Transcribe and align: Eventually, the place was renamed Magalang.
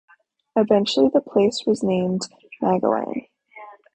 Eventually, 0.55 1.11
the 1.13 1.21
place 1.21 1.61
was 1.67 1.83
renamed 1.83 2.21
Magalang. 2.59 3.27